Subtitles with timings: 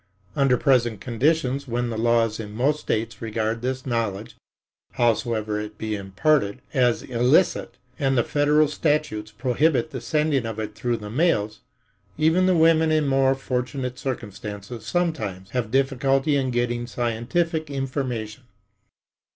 [0.35, 4.35] Under present conditions, when the laws in most states regard this knowledge,
[4.93, 10.73] howsoever it be imparted, as illicit, and the federal statutes prohibit the sending of it
[10.73, 11.59] through the mails,
[12.17, 18.45] even the women in more fortunate circumstances sometimes have difficulty in getting scientific information.